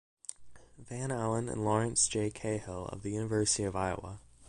Van 0.79 1.11
Allen 1.11 1.47
and 1.47 1.63
Lawrence 1.63 2.07
J. 2.07 2.31
Cahill 2.31 2.87
of 2.87 3.03
The 3.03 3.11
University 3.11 3.65
of 3.65 3.75
Iowa. 3.75 4.19